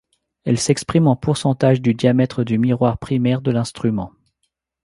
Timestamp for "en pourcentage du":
1.07-1.93